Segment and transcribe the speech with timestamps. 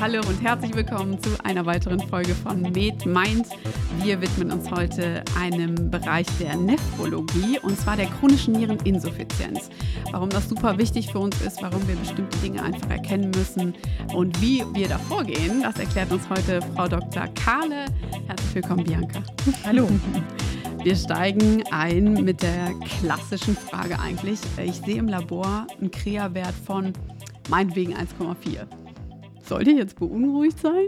[0.00, 3.46] Hallo und herzlich willkommen zu einer weiteren Folge von Med Mind.
[4.02, 9.68] Wir widmen uns heute einem Bereich der Nephrologie und zwar der chronischen Niereninsuffizienz.
[10.10, 13.74] Warum das super wichtig für uns ist, warum wir bestimmte Dinge einfach erkennen müssen
[14.14, 17.26] und wie wir da vorgehen, das erklärt uns heute Frau Dr.
[17.34, 17.84] Kahle.
[18.26, 19.22] Herzlich willkommen, Bianca.
[19.66, 19.86] Hallo.
[20.82, 22.72] Wir steigen ein mit der
[23.02, 24.40] klassischen Frage eigentlich.
[24.64, 26.94] Ich sehe im Labor einen Krea-Wert von
[27.50, 28.79] meinetwegen 1,4.
[29.50, 30.86] Sollte ich jetzt beunruhigt sein?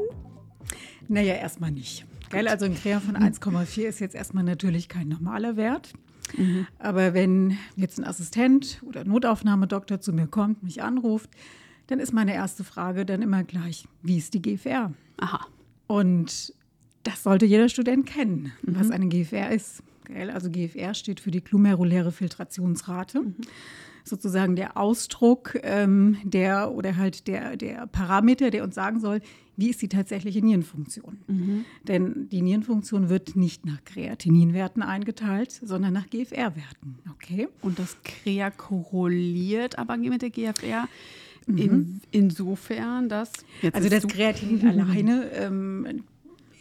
[1.09, 2.07] Naja, erstmal nicht.
[2.31, 5.93] Geil, also ein Krea von 1,4 ist jetzt erstmal natürlich kein normaler Wert.
[6.37, 6.69] Mhm.
[6.79, 11.29] Aber wenn jetzt ein Assistent oder Notaufnahmedoktor zu mir kommt, mich anruft,
[11.89, 14.93] dann ist meine erste Frage dann immer gleich, wie ist die GFR?
[15.17, 15.45] Aha.
[15.89, 16.55] Und
[17.03, 18.77] das sollte jeder Student kennen, mhm.
[18.79, 19.83] was eine GFR ist.
[20.33, 23.21] Also GFR steht für die glomeruläre Filtrationsrate.
[23.21, 23.37] Mhm
[24.05, 29.21] sozusagen der Ausdruck ähm, der oder halt der, der Parameter, der uns sagen soll,
[29.57, 31.19] wie ist die tatsächliche Nierenfunktion.
[31.27, 31.65] Mhm.
[31.87, 36.99] Denn die Nierenfunktion wird nicht nach Kreatininwerten eingeteilt, sondern nach GFR-Werten.
[37.13, 37.49] Okay?
[37.61, 40.89] Und das Krea korreliert aber mit der GFR.
[41.47, 41.59] Mhm.
[41.59, 43.33] In, insofern, dass.
[43.73, 46.05] also das Kreatinin alleine ähm,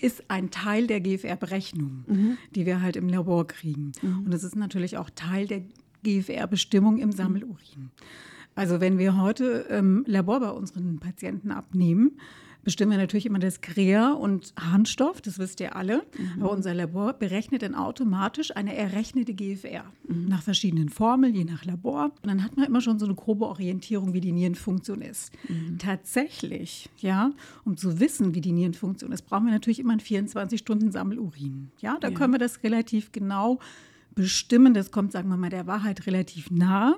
[0.01, 2.37] ist ein Teil der GFR-Berechnung, mhm.
[2.55, 3.91] die wir halt im Labor kriegen.
[4.01, 4.25] Mhm.
[4.25, 5.61] Und es ist natürlich auch Teil der
[6.03, 7.91] GFR-Bestimmung im Sammelurin.
[8.55, 12.17] Also wenn wir heute ähm, Labor bei unseren Patienten abnehmen,
[12.63, 16.03] bestimmen wir natürlich immer das Krea und Harnstoff, das wisst ihr alle.
[16.17, 16.41] Mhm.
[16.41, 20.27] Aber unser Labor berechnet dann automatisch eine errechnete GFR mhm.
[20.27, 22.05] nach verschiedenen Formeln, je nach Labor.
[22.21, 25.31] Und dann hat man immer schon so eine grobe Orientierung, wie die Nierenfunktion ist.
[25.47, 25.77] Mhm.
[25.77, 27.31] Tatsächlich, ja,
[27.65, 31.71] um zu wissen, wie die Nierenfunktion ist, brauchen wir natürlich immer ein 24-Stunden-Sammelurin.
[31.79, 32.13] Ja, da ja.
[32.13, 33.59] können wir das relativ genau
[34.15, 34.73] bestimmen.
[34.73, 36.95] Das kommt, sagen wir mal, der Wahrheit relativ nah.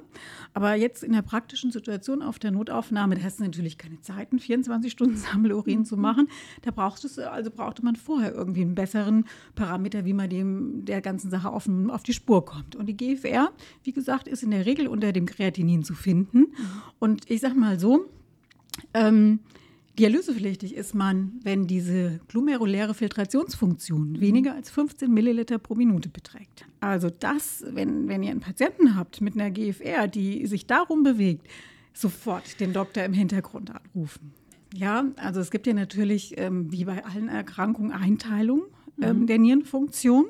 [0.54, 4.32] Aber jetzt in der praktischen Situation auf der Notaufnahme, da hast du natürlich keine Zeit,
[4.32, 6.28] einen 24 Stunden Sammelurin zu machen.
[6.62, 11.02] Da brauchst du, also brauchte man vorher irgendwie einen besseren Parameter, wie man dem der
[11.02, 12.76] ganzen Sache offen auf die Spur kommt.
[12.76, 13.52] Und die GFR,
[13.84, 16.48] wie gesagt, ist in der Regel unter dem Kreatinin zu finden.
[17.00, 18.10] Und ich sag mal so,
[18.94, 19.40] ähm,
[20.00, 26.66] Dialysepflichtig ist man, wenn diese glomeruläre Filtrationsfunktion weniger als 15 Milliliter pro Minute beträgt.
[26.80, 31.48] Also das, wenn, wenn ihr einen Patienten habt mit einer GFR, die sich darum bewegt,
[31.94, 34.34] sofort den Doktor im Hintergrund anrufen.
[34.74, 38.64] Ja, also es gibt ja natürlich, ähm, wie bei allen Erkrankungen, Einteilungen
[39.00, 39.28] ähm, mhm.
[39.28, 40.26] der Nierenfunktion.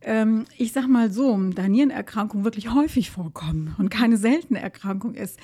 [0.00, 5.40] Ähm, ich sage mal so, da Nierenerkrankungen wirklich häufig vorkommen und keine seltene Erkrankung ist,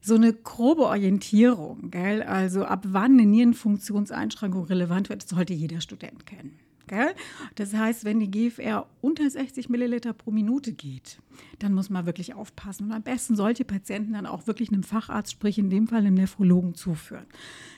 [0.00, 2.22] so eine grobe Orientierung, gell?
[2.22, 6.58] also ab wann eine Nierenfunktionseinschränkung relevant wird, sollte jeder Student kennen.
[6.90, 7.14] Gell?
[7.54, 11.20] Das heißt, wenn die GFR unter 60 Milliliter pro Minute geht,
[11.60, 15.30] dann muss man wirklich aufpassen und am besten solche Patienten dann auch wirklich einem Facharzt,
[15.30, 17.26] sprich in dem Fall einem Nephrologen zuführen.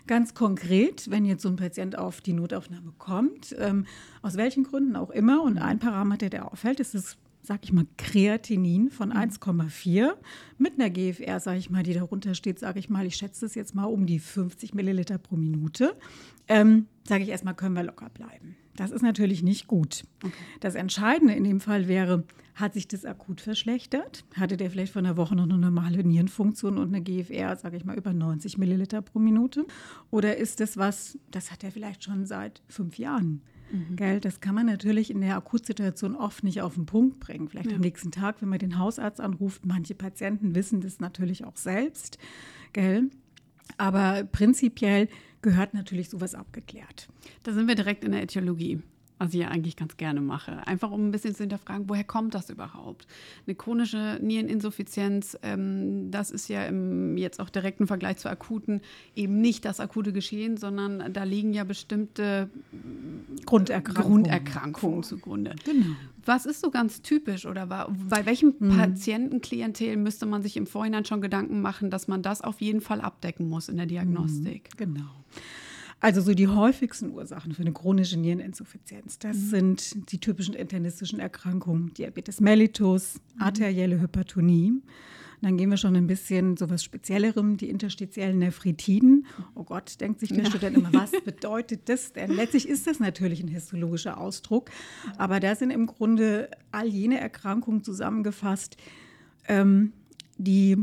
[0.07, 3.85] Ganz konkret, wenn jetzt so ein Patient auf die Notaufnahme kommt, ähm,
[4.23, 7.87] aus welchen Gründen auch immer, und ein Parameter, der auffällt, ist das sag ich mal,
[7.99, 10.13] Kreatinin von 1,4 mhm.
[10.59, 13.55] mit einer GFR, sage ich mal, die darunter steht, sage ich mal, ich schätze es
[13.55, 15.97] jetzt mal um die 50 Milliliter pro Minute,
[16.49, 18.57] ähm, sage ich erstmal, können wir locker bleiben.
[18.77, 20.05] Das ist natürlich nicht gut.
[20.25, 20.33] Okay.
[20.61, 24.25] Das Entscheidende in dem Fall wäre, hat sich das akut verschlechtert?
[24.35, 27.85] Hatte der vielleicht von der Woche noch eine normale Nierenfunktion und eine GFR, sage ich
[27.85, 29.67] mal, über 90 Milliliter pro Minute?
[30.11, 33.43] Oder ist das was, das hat er vielleicht schon seit fünf Jahren?
[33.73, 33.97] Mhm.
[33.97, 34.21] Gell?
[34.21, 37.49] Das kann man natürlich in der Akutsituation oft nicht auf den Punkt bringen.
[37.49, 37.77] Vielleicht ja.
[37.77, 39.67] am nächsten Tag, wenn man den Hausarzt anruft.
[39.67, 42.19] Manche Patienten wissen das natürlich auch selbst.
[42.73, 43.11] Gell?
[43.79, 45.09] Aber prinzipiell
[45.41, 47.09] gehört natürlich sowas abgeklärt.
[47.43, 48.83] Da sind wir direkt in der Äthiologie
[49.23, 50.67] was ich ja eigentlich ganz gerne mache.
[50.67, 53.07] Einfach um ein bisschen zu hinterfragen, woher kommt das überhaupt?
[53.47, 58.81] Eine chronische Niereninsuffizienz, ähm, das ist ja im, jetzt auch direkt im Vergleich zur akuten
[59.15, 62.51] eben nicht das akute Geschehen, sondern da liegen ja bestimmte
[63.47, 65.55] Grunderkrankungen, Grunderkrankungen zugrunde.
[65.65, 65.95] Genau.
[66.25, 68.77] Was ist so ganz typisch oder bei welchem mhm.
[68.77, 73.01] Patientenklientel müsste man sich im Vorhinein schon Gedanken machen, dass man das auf jeden Fall
[73.01, 74.71] abdecken muss in der Diagnostik?
[74.75, 74.79] Mhm.
[74.79, 75.11] Genau.
[76.03, 79.51] Also so die häufigsten Ursachen für eine chronische Niereninsuffizienz, das mhm.
[79.51, 83.43] sind die typischen internistischen Erkrankungen, Diabetes mellitus, mhm.
[83.43, 84.83] arterielle Hypertonie.
[85.43, 89.27] dann gehen wir schon ein bisschen so was Speziellerem, die interstitiellen Nephritiden.
[89.55, 90.51] Oh Gott, denkt sich der ja.
[90.51, 92.33] Student immer, was bedeutet das denn?
[92.33, 94.71] Letztlich ist das natürlich ein histologischer Ausdruck,
[95.19, 98.77] aber da sind im Grunde all jene Erkrankungen zusammengefasst,
[99.47, 99.93] ähm,
[100.37, 100.77] die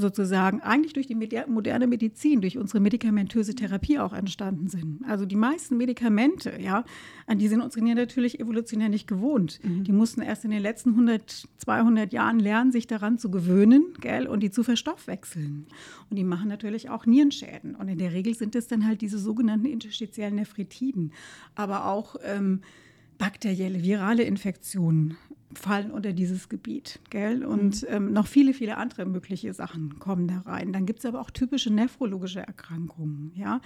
[0.00, 5.00] sozusagen eigentlich durch die moderne Medizin, durch unsere medikamentöse Therapie auch entstanden sind.
[5.06, 6.84] Also die meisten Medikamente, ja,
[7.26, 9.58] an die sind unsere Nieren natürlich evolutionär nicht gewohnt.
[9.62, 9.84] Mhm.
[9.84, 14.26] Die mussten erst in den letzten 100, 200 Jahren lernen, sich daran zu gewöhnen, gell,
[14.26, 15.66] und die zu verstoffwechseln.
[16.10, 17.74] Und die machen natürlich auch Nierenschäden.
[17.74, 21.12] Und in der Regel sind es dann halt diese sogenannten interstitiellen Nephritiden,
[21.54, 22.60] aber auch ähm,
[23.18, 25.16] bakterielle, virale Infektionen
[25.54, 27.00] fallen unter dieses Gebiet.
[27.10, 27.44] Gell?
[27.44, 27.88] Und mhm.
[27.88, 30.72] ähm, noch viele, viele andere mögliche Sachen kommen da rein.
[30.72, 33.60] Dann gibt es aber auch typische nephrologische Erkrankungen, ja?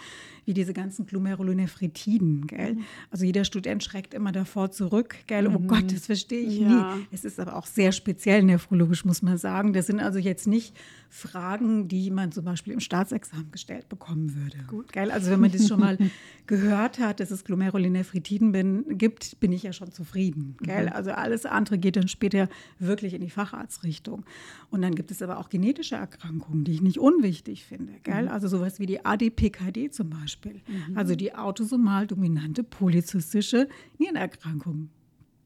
[0.45, 2.47] wie diese ganzen Glomerulonephritiden.
[2.47, 2.75] Gell?
[2.75, 2.85] Mhm.
[3.11, 5.17] Also jeder Student schreckt immer davor zurück.
[5.27, 5.47] Gell?
[5.47, 5.57] Oh mhm.
[5.57, 6.97] Oh Gott, das verstehe ich ja.
[6.97, 7.07] nie.
[7.11, 9.73] Es ist aber auch sehr speziell nephrologisch, muss man sagen.
[9.73, 10.77] Das sind also jetzt nicht
[11.15, 14.57] Fragen, die man zum Beispiel im Staatsexamen gestellt bekommen würde.
[14.67, 14.93] Gut.
[14.93, 15.11] Gell?
[15.11, 15.99] Also wenn man das schon mal
[16.47, 20.57] gehört hat, dass es Glomerulonephritiden bin, gibt, bin ich ja schon zufrieden.
[20.63, 20.87] Gell?
[20.87, 20.93] Mhm.
[20.93, 22.49] Also alles andere geht dann später
[22.79, 24.25] wirklich in die Facharztrichtung.
[24.71, 27.95] Und dann gibt es aber auch genetische Erkrankungen, die ich nicht unwichtig finde.
[28.03, 28.25] Gell?
[28.25, 28.29] Mhm.
[28.29, 30.97] Also sowas wie die ADPKD zum Beispiel, mhm.
[30.97, 34.91] also die autosomal dominante polyzystische Nierenerkrankung.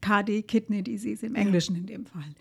[0.00, 2.34] KD, Kidney Disease im Englischen in dem Fall.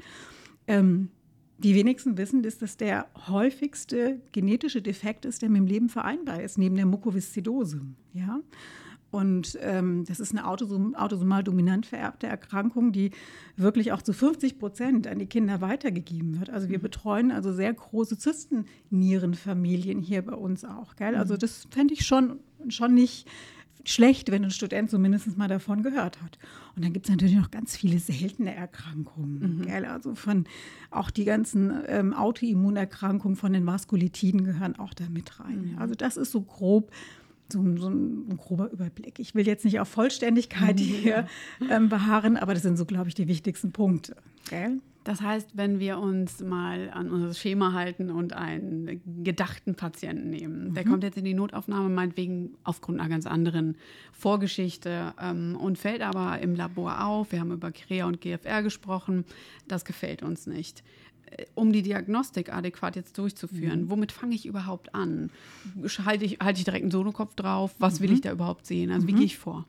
[0.67, 1.09] Ähm,
[1.57, 6.41] die wenigsten wissen, dass das der häufigste genetische Defekt ist, der mit dem Leben vereinbar
[6.41, 7.81] ist, neben der Mukoviszidose.
[8.13, 8.41] Ja?
[9.15, 13.11] Und ähm, das ist eine autosom autosomal dominant vererbte Erkrankung, die
[13.55, 16.49] wirklich auch zu 50 Prozent an die Kinder weitergegeben wird.
[16.49, 16.83] Also wir mhm.
[16.83, 20.97] betreuen also sehr große Zystennierenfamilien hier bei uns auch.
[20.97, 21.15] Gell?
[21.15, 21.39] Also mhm.
[21.39, 23.25] das fände ich schon, schon nicht
[23.85, 26.37] schlecht, wenn ein Student zumindest mal davon gehört hat.
[26.75, 29.61] Und dann gibt es natürlich noch ganz viele seltene Erkrankungen.
[29.61, 29.85] Mhm.
[29.85, 30.43] Also von
[30.91, 35.71] auch die ganzen ähm, Autoimmunerkrankungen von den Vaskulitiden gehören auch da mit rein.
[35.71, 35.77] Mhm.
[35.77, 36.91] Also das ist so grob
[37.51, 39.19] so, so, ein, grober Überblick.
[39.19, 41.27] Ich will jetzt nicht auf Vollständigkeit hier
[41.69, 44.15] ähm, beharren, aber das sind so, glaube ich, die wichtigsten Punkte.
[44.49, 44.79] Gell?
[45.05, 50.69] Das heißt, wenn wir uns mal an unser Schema halten und einen gedachten Patienten nehmen,
[50.69, 50.73] mhm.
[50.73, 53.77] der kommt jetzt in die Notaufnahme, meinetwegen aufgrund einer ganz anderen
[54.13, 57.31] Vorgeschichte ähm, und fällt aber im Labor auf.
[57.31, 59.25] Wir haben über CREA und GFR gesprochen.
[59.67, 60.83] Das gefällt uns nicht
[61.53, 63.89] um die Diagnostik adäquat jetzt durchzuführen, mhm.
[63.89, 65.31] womit fange ich überhaupt an?
[66.05, 67.75] Halte ich, halte ich direkt einen Sonokopf drauf?
[67.79, 68.15] Was will mhm.
[68.15, 68.91] ich da überhaupt sehen?
[68.91, 69.17] Also, wie mhm.
[69.17, 69.65] gehe ich vor?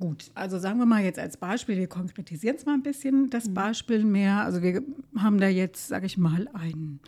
[0.00, 3.48] Gut, also sagen wir mal jetzt als Beispiel, wir konkretisieren es mal ein bisschen, das
[3.48, 3.54] mhm.
[3.54, 4.40] Beispiel mehr.
[4.44, 4.82] Also wir
[5.16, 6.98] haben da jetzt, sage ich mal, einen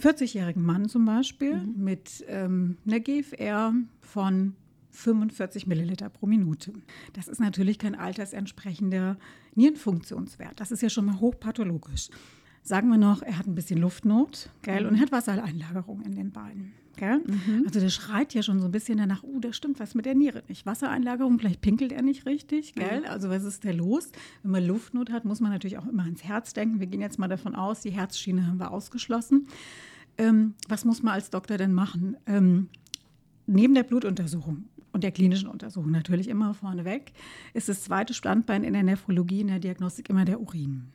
[0.00, 1.84] 40-jährigen Mann zum Beispiel mhm.
[1.84, 4.54] mit ähm, einer GFR von
[4.90, 6.72] 45 Milliliter pro Minute.
[7.12, 9.18] Das ist natürlich kein altersentsprechender
[9.54, 10.58] Nierenfunktionswert.
[10.58, 12.08] Das ist ja schon mal hochpathologisch.
[12.66, 14.88] Sagen wir noch, er hat ein bisschen Luftnot gell, mhm.
[14.88, 16.72] und hat Wassereinlagerung in den Beinen.
[17.00, 17.62] Mhm.
[17.64, 20.16] Also der schreit ja schon so ein bisschen danach, oh, da stimmt was mit der
[20.16, 20.66] Niere nicht.
[20.66, 23.02] Wassereinlagerung, vielleicht pinkelt er nicht richtig, gell?
[23.02, 23.06] Mhm.
[23.06, 24.10] Also was ist da los?
[24.42, 26.80] Wenn man Luftnot hat, muss man natürlich auch immer ans Herz denken.
[26.80, 29.46] Wir gehen jetzt mal davon aus, die Herzschiene haben wir ausgeschlossen.
[30.18, 32.16] Ähm, was muss man als Doktor denn machen?
[32.26, 32.68] Ähm,
[33.46, 37.12] neben der Blutuntersuchung und der klinischen Untersuchung natürlich immer vorneweg,
[37.54, 40.88] ist das zweite Standbein in der Nephrologie, in der Diagnostik immer der Urin.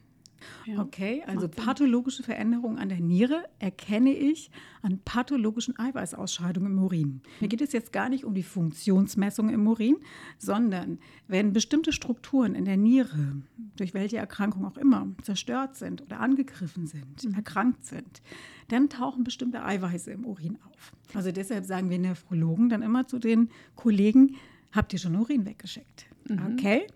[0.66, 0.82] Ja.
[0.82, 4.52] Okay, also pathologische Veränderungen an der Niere erkenne ich
[4.82, 7.22] an pathologischen Eiweißausscheidungen im Urin.
[7.40, 9.98] Mir geht es jetzt gar nicht um die Funktionsmessung im Urin,
[10.38, 13.42] sondern wenn bestimmte Strukturen in der Niere,
[13.76, 17.34] durch welche Erkrankung auch immer, zerstört sind oder angegriffen sind, mhm.
[17.34, 18.22] erkrankt sind,
[18.70, 20.94] dann tauchen bestimmte Eiweiße im Urin auf.
[21.14, 24.36] Also deshalb sagen wir Nephrologen dann immer zu den Kollegen,
[24.72, 26.06] habt ihr schon Urin weggeschickt?
[26.30, 26.54] Mhm.
[26.54, 26.88] Okay.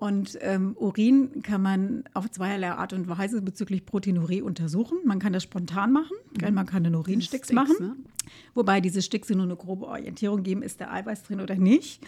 [0.00, 4.96] Und ähm, Urin kann man auf zweierlei Art und Weise bezüglich Proteinurie untersuchen.
[5.04, 6.54] Man kann das spontan machen, mhm.
[6.54, 7.76] man kann einen Urinsticks machen.
[7.78, 7.96] Ne?
[8.54, 12.02] Wobei diese Sticks nur eine grobe Orientierung geben, ist der Eiweiß drin oder nicht.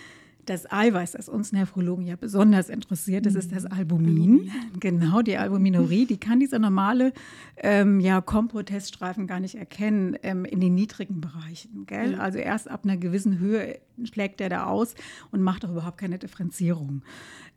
[0.44, 3.72] Das Eiweiß, das uns Nephrologen ja besonders interessiert, das ist das mhm.
[3.72, 4.50] Albumin.
[4.80, 7.12] Genau, die Albuminurie, die kann dieser normale
[7.56, 11.86] ähm, ja, Kompoteststreifen gar nicht erkennen ähm, in den niedrigen Bereichen.
[11.86, 12.16] Gell?
[12.16, 14.94] Also erst ab einer gewissen Höhe schlägt er da aus
[15.30, 17.02] und macht auch überhaupt keine Differenzierung.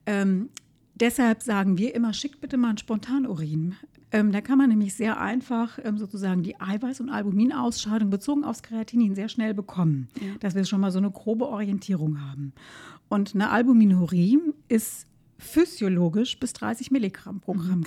[0.05, 0.49] Ähm,
[0.93, 3.75] deshalb sagen wir immer, schickt bitte mal ein Spontanurin.
[4.15, 8.63] Ähm, da kann man nämlich sehr einfach ähm, sozusagen die Eiweiß- und Albuminausscheidung bezogen aufs
[8.63, 10.37] Kreatinin sehr schnell bekommen, ja.
[10.39, 12.53] dass wir schon mal so eine grobe Orientierung haben.
[13.09, 15.05] Und eine Albuminurie ist
[15.37, 17.83] physiologisch bis 30 Milligramm pro Gramm mhm.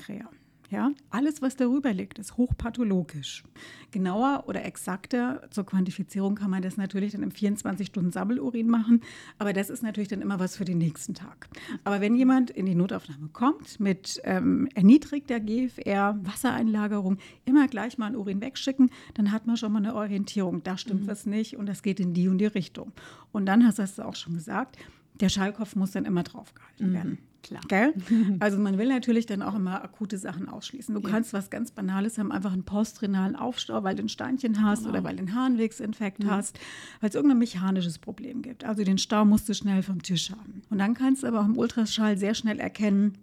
[0.70, 3.42] Ja, alles, was darüber liegt, ist hochpathologisch.
[3.90, 9.00] Genauer oder exakter zur Quantifizierung kann man das natürlich dann im 24-Stunden-Sammelurin machen,
[9.38, 11.48] aber das ist natürlich dann immer was für den nächsten Tag.
[11.84, 18.06] Aber wenn jemand in die Notaufnahme kommt mit ähm, erniedrigter GFR, Wassereinlagerung, immer gleich mal
[18.06, 20.62] ein Urin wegschicken, dann hat man schon mal eine Orientierung.
[20.64, 21.08] Da stimmt mhm.
[21.08, 22.92] was nicht und das geht in die und die Richtung.
[23.32, 24.76] Und dann hast du es auch schon gesagt,
[25.14, 26.92] der Schallkopf muss dann immer draufgehalten mhm.
[26.92, 27.18] werden.
[27.42, 27.62] Klar.
[27.68, 27.94] Gell?
[28.40, 30.94] Also man will natürlich dann auch immer akute Sachen ausschließen.
[30.94, 31.08] Du ja.
[31.08, 34.90] kannst was ganz Banales haben, einfach einen postrenalen Aufstau, weil du ein Steinchen hast genau.
[34.90, 36.30] oder weil du einen Harnwegsinfekt ja.
[36.30, 36.58] hast,
[37.00, 38.64] weil es irgendein mechanisches Problem gibt.
[38.64, 40.62] Also den Stau musst du schnell vom Tisch haben.
[40.70, 43.18] Und dann kannst du aber auch im Ultraschall sehr schnell erkennen,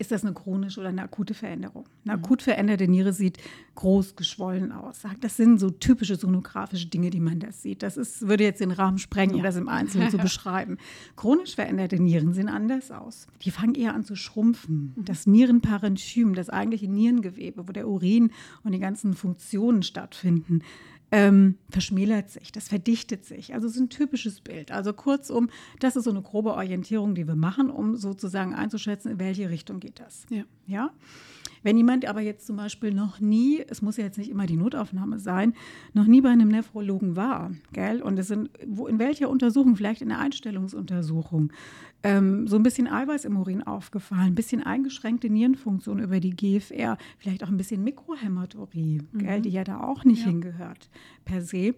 [0.00, 1.84] ist das eine chronische oder eine akute Veränderung.
[2.04, 2.24] Eine mhm.
[2.24, 3.36] akut veränderte Niere sieht
[3.74, 5.02] groß geschwollen aus.
[5.20, 7.82] Das sind so typische sonografische Dinge, die man das sieht.
[7.82, 9.42] Das ist, würde jetzt den Rahmen sprengen, ja.
[9.42, 10.78] das im Einzelnen zu beschreiben.
[11.16, 13.26] Chronisch veränderte Nieren sehen anders aus.
[13.42, 14.94] Die fangen eher an zu schrumpfen.
[14.96, 15.04] Mhm.
[15.04, 18.32] Das Nierenparenchym, das eigentliche Nierengewebe, wo der Urin
[18.64, 20.62] und die ganzen Funktionen stattfinden,
[21.12, 23.54] ähm, verschmälert sich, das verdichtet sich.
[23.54, 24.70] Also es ist ein typisches Bild.
[24.70, 25.50] Also kurzum,
[25.80, 29.80] das ist so eine grobe Orientierung, die wir machen, um sozusagen einzuschätzen, in welche Richtung
[29.80, 30.26] geht das.
[30.30, 30.44] Ja.
[30.66, 30.90] ja?
[31.62, 34.56] Wenn jemand aber jetzt zum Beispiel noch nie, es muss ja jetzt nicht immer die
[34.56, 35.54] Notaufnahme sein,
[35.92, 38.02] noch nie bei einem Nephrologen war, gell?
[38.02, 41.52] Und es sind, wo, in welcher Untersuchung, vielleicht in der Einstellungsuntersuchung,
[42.02, 46.96] ähm, so ein bisschen Eiweiß im Urin aufgefallen, ein bisschen eingeschränkte Nierenfunktion über die GFR,
[47.18, 49.42] vielleicht auch ein bisschen Mikrohämaturie, mhm.
[49.42, 50.28] die ja da auch nicht ja.
[50.28, 50.88] hingehört
[51.24, 51.74] per se.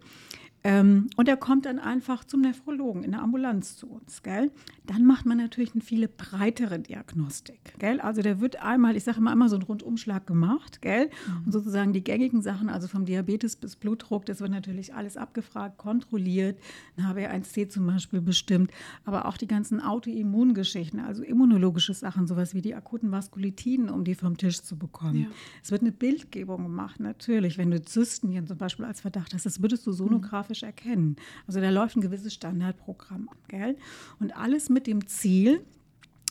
[0.65, 4.53] Ähm, und er kommt dann einfach zum Nephrologen in der Ambulanz zu uns, gell?
[4.87, 8.01] Dann macht man natürlich eine viel breitere Diagnostik, gell?
[8.01, 11.07] Also der wird einmal, ich sage immer einmal so einen Rundumschlag gemacht, gell?
[11.07, 11.47] Mhm.
[11.47, 15.79] Und sozusagen die gängigen Sachen, also vom Diabetes bis Blutdruck, das wird natürlich alles abgefragt,
[15.79, 16.61] kontrolliert,
[16.97, 18.71] ein HbA1c zum Beispiel bestimmt,
[19.05, 24.15] aber auch die ganzen Autoimmungeschichten, also immunologische Sachen, sowas wie die akuten Vaskulitiden, um die
[24.15, 25.23] vom Tisch zu bekommen.
[25.23, 25.27] Ja.
[25.61, 29.45] Es wird eine Bildgebung gemacht, natürlich, wenn du Zysten hier zum Beispiel als Verdacht hast,
[29.45, 31.17] das würdest du sonografisch grafisch erkennen.
[31.47, 33.29] Also da läuft ein gewisses Standardprogramm.
[33.49, 33.77] Gell?
[34.21, 35.61] Und alles mit dem Ziel,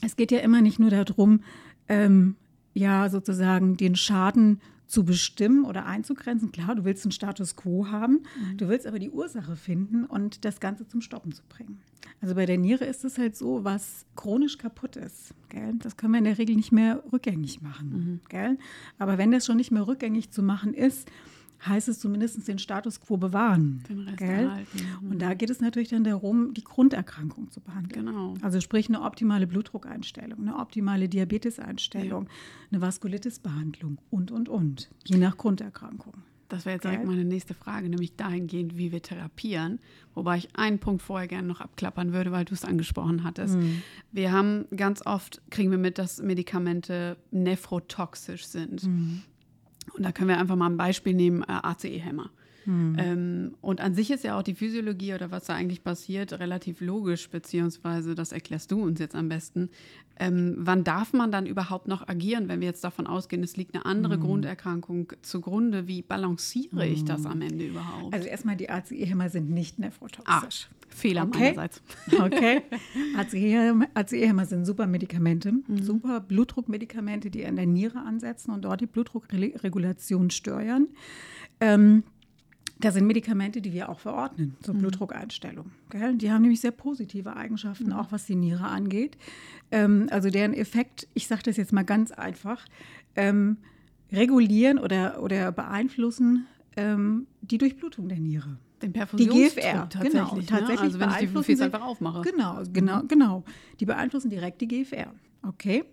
[0.01, 1.41] es geht ja immer nicht nur darum,
[1.87, 2.35] ähm,
[2.73, 6.51] ja sozusagen den Schaden zu bestimmen oder einzugrenzen.
[6.51, 8.57] Klar, du willst einen Status quo haben, mhm.
[8.57, 11.79] du willst aber die Ursache finden und das Ganze zum Stoppen zu bringen.
[12.21, 15.33] Also bei der Niere ist es halt so, was chronisch kaputt ist.
[15.49, 15.73] Gell?
[15.79, 17.89] Das können wir in der Regel nicht mehr rückgängig machen.
[17.89, 18.19] Mhm.
[18.29, 18.57] Gell?
[18.99, 21.09] Aber wenn das schon nicht mehr rückgängig zu machen ist,
[21.65, 23.83] heißt es zumindest den Status quo bewahren.
[23.87, 24.79] Den Rest erhalten.
[25.01, 25.11] Mhm.
[25.11, 28.05] Und da geht es natürlich dann darum, die Grunderkrankung zu behandeln.
[28.05, 28.33] Genau.
[28.41, 32.29] Also sprich eine optimale Blutdruckeinstellung, eine optimale Diabeteseinstellung, ja.
[32.71, 36.13] eine Vaskulitisbehandlung und, und, und, je nach Grunderkrankung.
[36.51, 39.79] Das wäre jetzt direkt meine nächste Frage, nämlich dahingehend, wie wir therapieren.
[40.13, 43.55] Wobei ich einen Punkt vorher gerne noch abklappern würde, weil du es angesprochen hattest.
[43.55, 43.81] Mhm.
[44.11, 48.83] Wir haben ganz oft, kriegen wir mit, dass Medikamente nephrotoxisch sind.
[48.83, 49.21] Mhm.
[49.93, 52.29] Und da können wir einfach mal ein Beispiel nehmen, äh, ACE-Hämmer.
[52.65, 52.95] Hm.
[52.97, 56.81] Ähm, und an sich ist ja auch die Physiologie oder was da eigentlich passiert relativ
[56.81, 59.69] logisch, beziehungsweise das erklärst du uns jetzt am besten.
[60.19, 63.73] Ähm, wann darf man dann überhaupt noch agieren, wenn wir jetzt davon ausgehen, es liegt
[63.73, 64.21] eine andere hm.
[64.21, 65.87] Grunderkrankung zugrunde?
[65.87, 66.93] Wie balanciere hm.
[66.93, 68.13] ich das am Ende überhaupt?
[68.13, 70.69] Also erstmal, die ACE-Hämmer sind nicht nephrotoxisch.
[70.69, 71.39] Ah, Fehler okay.
[71.39, 71.81] meinerseits.
[72.19, 72.61] Okay.
[73.15, 75.81] ACE-Hämmer sind super Medikamente, mhm.
[75.81, 80.87] super Blutdruckmedikamente, die an der Niere ansetzen und dort die Blutdruckregulation steuern.
[81.59, 82.03] Ähm,
[82.83, 84.79] das sind Medikamente, die wir auch verordnen zur mhm.
[84.79, 85.71] Blutdruckeinstellung.
[85.89, 86.15] Gell?
[86.15, 87.93] Die haben nämlich sehr positive Eigenschaften, mhm.
[87.93, 89.17] auch was die Niere angeht.
[89.71, 92.65] Ähm, also deren Effekt, ich sage das jetzt mal ganz einfach,
[93.15, 93.57] ähm,
[94.11, 98.57] regulieren oder, oder beeinflussen ähm, die Durchblutung der Niere.
[98.81, 100.11] Den die GFR, tatsächlich.
[100.11, 100.45] Genau, ne?
[100.45, 102.21] tatsächlich also wenn ich die Gefäße einfach aufmache.
[102.23, 103.43] Genau, genau, genau.
[103.79, 105.13] Die beeinflussen direkt die GFR.
[105.47, 105.83] Okay.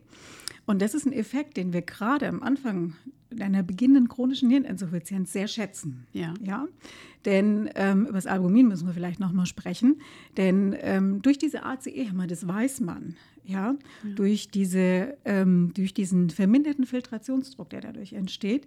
[0.69, 2.93] Und das ist ein Effekt, den wir gerade am Anfang
[3.41, 6.07] einer beginnenden chronischen Niereninsuffizienz sehr schätzen.
[6.13, 6.35] Ja.
[6.43, 6.69] ja?
[7.25, 10.03] Denn ähm, über das Albumin müssen wir vielleicht nochmal sprechen.
[10.37, 14.11] Denn ähm, durch diese ACE-Hämmer, das weiß man, ja, ja.
[14.15, 18.67] Durch, diese, ähm, durch diesen verminderten Filtrationsdruck, der dadurch entsteht,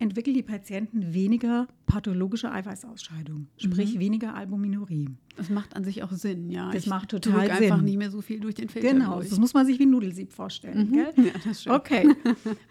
[0.00, 4.00] entwickeln die Patienten weniger pathologische Eiweißausscheidung, sprich mhm.
[4.00, 5.10] weniger Albuminurie.
[5.36, 6.72] Das macht an sich auch Sinn, ja.
[6.72, 7.64] Das ich macht total Sinn.
[7.64, 9.28] einfach nicht mehr so viel durch den Filter Genau, durch.
[9.28, 10.88] das muss man sich wie ein Nudelsieb vorstellen.
[10.88, 10.92] Mhm.
[10.92, 11.12] Gell?
[11.20, 11.76] Ja, das stimmt.
[11.76, 12.08] Okay,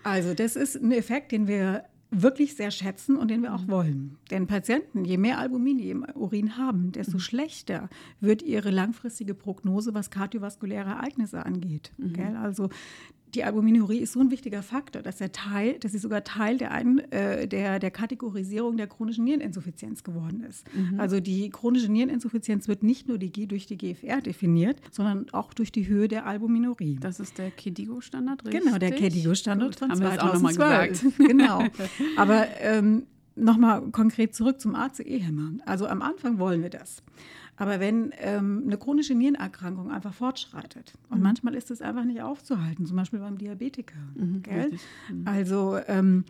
[0.03, 3.71] also das ist ein Effekt, den wir wirklich sehr schätzen und den wir auch mhm.
[3.71, 4.17] wollen.
[4.31, 7.21] Denn Patienten, je mehr Albumin die im Urin haben, desto mhm.
[7.21, 11.91] schlechter wird ihre langfristige Prognose, was kardiovaskuläre Ereignisse angeht.
[11.97, 12.35] Mhm.
[12.37, 12.69] Also
[13.35, 16.71] die Albuminurie ist so ein wichtiger Faktor, dass er Teil, dass sie sogar Teil der,
[16.71, 20.65] ein, äh, der, der Kategorisierung der chronischen Niereninsuffizienz geworden ist.
[20.73, 20.99] Mhm.
[20.99, 25.71] Also die chronische Niereninsuffizienz wird nicht nur die, durch die GFR definiert, sondern auch durch
[25.71, 26.97] die Höhe der Albuminurie.
[26.99, 28.63] Das ist der KDIGO-Standard, richtig?
[28.63, 30.21] Genau, der KDIGO-Standard von Haben 2012.
[30.21, 31.19] Haben wir das auch gesagt.
[31.29, 31.63] Genau.
[32.17, 33.03] Aber ähm,
[33.35, 35.53] nochmal konkret zurück zum ACE-Hämmer.
[35.65, 37.03] Also am Anfang wollen wir das.
[37.59, 41.23] Aber wenn ähm, eine chronische Nierenerkrankung einfach fortschreitet und mhm.
[41.23, 43.97] manchmal ist es einfach nicht aufzuhalten, zum Beispiel beim Diabetiker.
[44.15, 44.41] Mhm,
[45.09, 45.27] mhm.
[45.27, 46.23] Also ähm,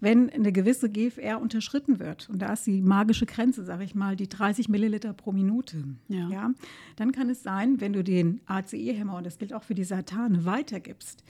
[0.00, 4.14] wenn eine gewisse GFR unterschritten wird, und da ist die magische Grenze, sage ich mal,
[4.14, 6.28] die 30 Milliliter pro Minute, ja.
[6.28, 6.50] ja
[6.96, 10.44] dann kann es sein, wenn du den ACE-Hämmer, und das gilt auch für die Satane,
[10.44, 11.24] weitergibst,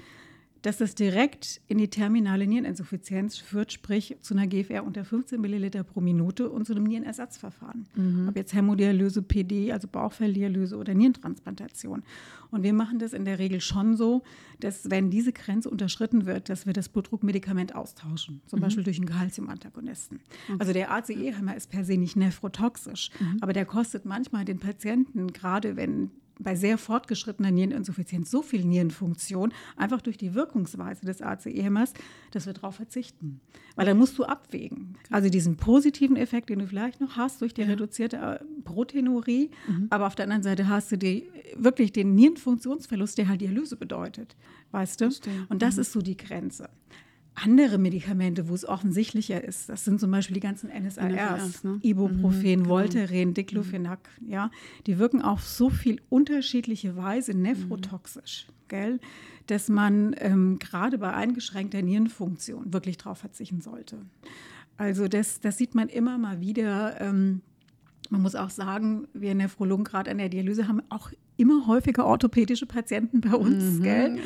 [0.65, 5.85] dass das direkt in die terminale Niereninsuffizienz führt, sprich zu einer GFR unter 15 Milliliter
[5.85, 7.85] pro Minute und zu einem Nierenersatzverfahren.
[7.95, 8.29] Mhm.
[8.31, 12.03] Ob jetzt Hämodialyse, PD, also Bauchfelldialyse oder Nierentransplantation.
[12.51, 14.23] Und wir machen das in der Regel schon so,
[14.61, 18.63] dass wenn diese Grenze unterschritten wird, dass wir das Blutdruckmedikament austauschen, zum mhm.
[18.63, 20.21] Beispiel durch einen Calciumantagonisten.
[20.49, 20.57] Okay.
[20.59, 23.37] Also der ACE-Hämmer ist per se nicht nephrotoxisch, mhm.
[23.43, 29.53] aber der kostet manchmal den Patienten, gerade wenn bei sehr fortgeschrittener Niereninsuffizienz so viel Nierenfunktion,
[29.77, 31.93] einfach durch die Wirkungsweise des ACE-Hämmers,
[32.33, 33.41] dass wir darauf verzichten.
[33.77, 34.97] Weil dann musst du abwägen.
[35.11, 37.69] Also diesen positiven Effekt, den du vielleicht noch hast durch die ja.
[37.69, 39.87] reduzierte äh, Proteinurie, mhm.
[39.91, 44.37] aber auf der anderen Seite hast du die, wirklich den Nierenfunktionsverlust, der halt Dialyse bedeutet.
[44.73, 45.11] Weißt du?
[45.49, 45.81] Und das mhm.
[45.83, 46.69] ist so die Grenze
[47.35, 51.79] andere Medikamente, wo es offensichtlicher ist, das sind zum Beispiel die ganzen NSARs, ne?
[51.83, 53.35] Ibuprofen, mhm, Voltaren, mhm.
[53.35, 54.51] Diclofenac, ja,
[54.87, 58.53] die wirken auf so viel unterschiedliche Weise nephrotoxisch, mhm.
[58.69, 59.01] gell,
[59.47, 63.99] dass man ähm, gerade bei eingeschränkter Nierenfunktion wirklich darauf verzichten sollte.
[64.77, 67.01] Also das, das sieht man immer mal wieder.
[67.01, 67.43] Ähm,
[68.11, 72.67] man muss auch sagen, wir Nephrologen gerade an der Dialyse haben auch immer häufiger orthopädische
[72.67, 74.19] Patienten bei uns, mhm, gell?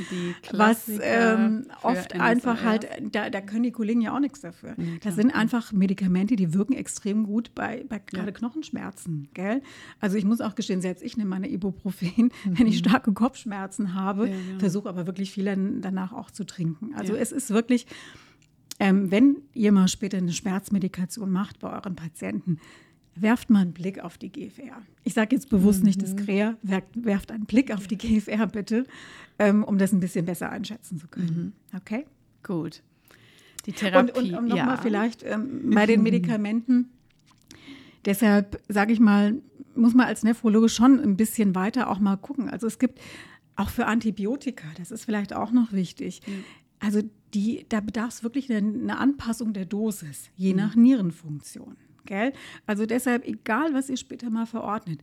[0.52, 4.75] Was ähm, oft einfach halt, da, da können die Kollegen ja auch nichts dafür.
[4.76, 8.32] Ja, das sind einfach Medikamente, die wirken extrem gut bei, bei gerade ja.
[8.32, 9.62] Knochenschmerzen, gell?
[10.00, 12.30] Also ich muss auch gestehen, selbst ich nehme meine Ibuprofen, mhm.
[12.58, 12.88] wenn ich mhm.
[12.88, 16.94] starke Kopfschmerzen habe, ja, versuche aber wirklich viele danach auch zu trinken.
[16.94, 17.87] Also es ist wirklich,
[18.80, 22.58] ähm, wenn ihr mal später eine Schmerzmedikation macht bei euren Patienten,
[23.20, 24.82] werft mal einen Blick auf die GFR.
[25.04, 25.87] Ich sage jetzt bewusst mhm.
[25.87, 28.84] nicht das Krea, werft einen Blick auf die GFR bitte,
[29.38, 31.54] ähm, um das ein bisschen besser einschätzen zu können.
[31.72, 31.78] Mhm.
[31.78, 32.06] Okay?
[32.42, 32.82] Gut.
[33.66, 34.12] Die Therapie.
[34.12, 34.82] Und, und um nochmal ja.
[34.82, 36.90] vielleicht ähm, bei den Medikamenten,
[38.04, 39.40] deshalb sage ich mal,
[39.75, 42.48] muss man als Nephrologe schon ein bisschen weiter auch mal gucken.
[42.48, 43.00] Also es gibt
[43.56, 46.20] auch für Antibiotika, das ist vielleicht auch noch wichtig.
[46.26, 46.44] Mhm.
[46.80, 47.02] Also
[47.34, 50.56] die, da bedarf es wirklich eine, eine Anpassung der Dosis, je mhm.
[50.58, 51.76] nach Nierenfunktion.
[52.08, 52.32] Gell?
[52.66, 55.02] Also deshalb, egal was ihr später mal verordnet,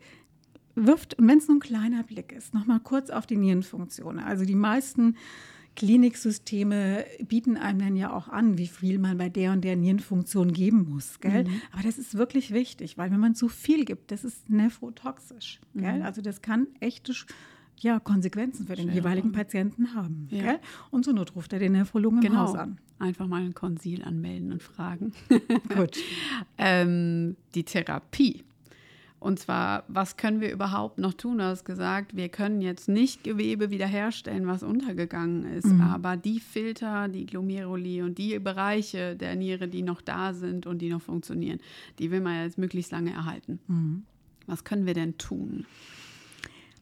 [0.74, 4.17] wirft, und wenn es nur ein kleiner Blick ist, nochmal kurz auf die Nierenfunktion.
[4.19, 5.15] Also die meisten
[5.75, 10.51] Kliniksysteme bieten einem dann ja auch an, wie viel man bei der und der Nierenfunktion
[10.51, 11.19] geben muss.
[11.19, 11.43] Gell?
[11.43, 11.62] Mhm.
[11.71, 15.60] Aber das ist wirklich wichtig, weil wenn man zu viel gibt, das ist nephrotoxisch.
[15.75, 15.99] Gell?
[15.99, 16.06] Mhm.
[16.06, 17.13] Also das kann echte
[17.79, 20.27] ja, Konsequenzen für den Schwer jeweiligen Patienten haben.
[20.31, 20.59] Ja.
[20.91, 22.33] Und zur Not ruft er den Nephrologen genau.
[22.33, 22.77] im Haus an.
[22.99, 25.13] Einfach mal ein Konsil anmelden und fragen.
[25.75, 25.97] Gut.
[26.57, 28.43] ähm, die Therapie.
[29.19, 31.39] Und zwar, was können wir überhaupt noch tun?
[31.39, 35.81] Du hast gesagt, wir können jetzt nicht Gewebe wiederherstellen, was untergegangen ist, mhm.
[35.81, 40.77] aber die Filter, die Glomeruli und die Bereiche der Niere, die noch da sind und
[40.79, 41.59] die noch funktionieren,
[41.97, 43.59] die will man jetzt möglichst lange erhalten.
[43.67, 44.03] Mhm.
[44.45, 45.65] Was können wir denn tun?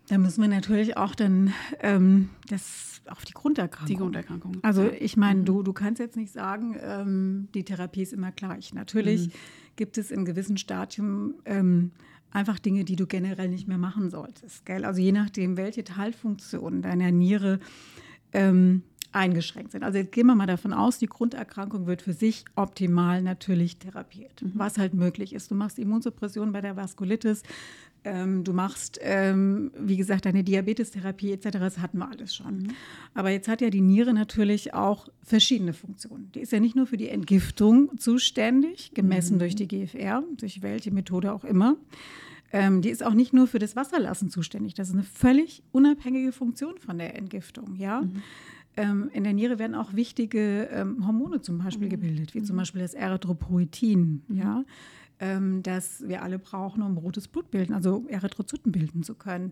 [0.08, 3.88] Da müssen wir natürlich auch dann ähm, das auf die Grunderkrankung.
[3.88, 4.58] Die Grunderkrankung.
[4.62, 5.46] Also ich meine, mhm.
[5.46, 8.74] du, du kannst jetzt nicht sagen, ähm, die Therapie ist immer gleich.
[8.74, 9.32] Natürlich mhm.
[9.76, 11.92] gibt es in gewissem Stadium ähm,
[12.32, 14.66] einfach Dinge, die du generell nicht mehr machen solltest.
[14.66, 14.86] Gell?
[14.86, 17.60] Also je nachdem, welche Teilfunktionen deiner Niere
[18.34, 19.84] ähm, eingeschränkt sind.
[19.84, 24.42] Also jetzt gehen wir mal davon aus, die Grunderkrankung wird für sich optimal natürlich therapiert,
[24.42, 24.52] mhm.
[24.56, 25.52] was halt möglich ist.
[25.52, 27.44] Du machst Immunsuppression bei der Vaskulitis,
[28.06, 32.58] ähm, du machst, ähm, wie gesagt, deine Diabetestherapie etc., das hatten wir alles schon.
[32.58, 32.68] Mhm.
[33.14, 36.32] Aber jetzt hat ja die Niere natürlich auch verschiedene Funktionen.
[36.34, 39.40] Die ist ja nicht nur für die Entgiftung zuständig, gemessen mhm.
[39.40, 41.78] durch die GFR, durch welche Methode auch immer.
[42.52, 44.76] Ähm, die ist auch nicht nur für das Wasserlassen zuständig.
[44.76, 47.76] Das ist eine völlig unabhängige Funktion von der Entgiftung.
[47.78, 48.02] Ja?
[48.02, 48.22] Mhm.
[48.76, 51.92] Ähm, in der Niere werden auch wichtige ähm, Hormone zum Beispiel mhm.
[51.92, 52.60] gebildet, wie zum mhm.
[52.60, 54.24] Beispiel das Erythropoetin.
[54.30, 54.64] Ja?
[55.20, 59.52] Ähm, das wir alle brauchen, um rotes Blut bilden, also Erythrozyten bilden zu können.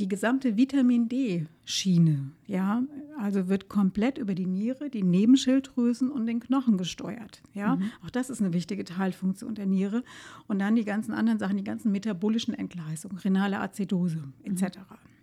[0.00, 2.82] Die gesamte Vitamin D-Schiene, ja,
[3.16, 7.42] also wird komplett über die Niere, die Nebenschilddrüsen und den Knochen gesteuert.
[7.52, 7.92] Ja, mhm.
[8.04, 10.02] auch das ist eine wichtige Teilfunktion der Niere.
[10.48, 14.78] Und dann die ganzen anderen Sachen, die ganzen metabolischen Entgleisungen, renale Azidose etc.
[14.78, 15.13] Mhm.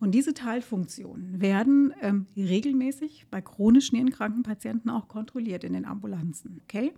[0.00, 6.60] Und diese Teilfunktionen werden ähm, regelmäßig bei chronisch nierenkranken Patienten auch kontrolliert in den Ambulanzen.
[6.64, 6.92] Okay?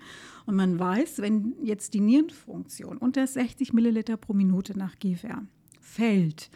[0.46, 5.42] Und man weiß, wenn jetzt die Nierenfunktion unter 60 Milliliter pro Minute nach GFR
[5.80, 6.50] fällt,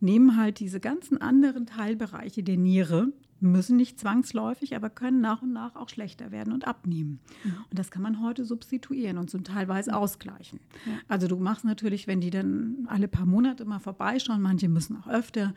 [0.00, 5.52] nehmen halt diese ganzen anderen Teilbereiche der Niere, müssen nicht zwangsläufig, aber können nach und
[5.52, 7.20] nach auch schlechter werden und abnehmen.
[7.44, 7.54] Mhm.
[7.70, 9.96] Und das kann man heute substituieren und zum Teilweise mhm.
[9.96, 10.60] ausgleichen.
[10.86, 10.92] Ja.
[11.08, 15.08] Also du machst natürlich, wenn die dann alle paar Monate mal vorbeischauen, manche müssen auch
[15.08, 15.54] öfter,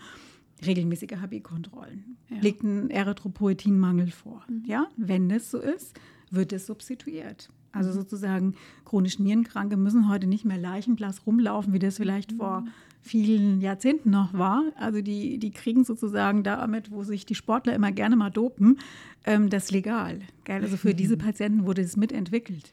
[0.65, 2.17] regelmäßige HB-Kontrollen.
[2.29, 2.37] Ja.
[2.41, 4.43] Liegt ein Erythropoetinmangel vor.
[4.49, 4.63] Mhm.
[4.65, 5.99] Ja, wenn das so ist,
[6.31, 7.49] wird es substituiert.
[7.71, 12.65] Also sozusagen chronisch Nierenkranke müssen heute nicht mehr leichenblass rumlaufen, wie das vielleicht vor
[13.01, 14.63] vielen Jahrzehnten noch war.
[14.75, 18.79] Also die, die kriegen sozusagen damit, wo sich die Sportler immer gerne mal dopen,
[19.25, 20.19] ähm, das legal.
[20.43, 20.61] Gell?
[20.61, 22.71] Also für diese Patienten wurde es mitentwickelt.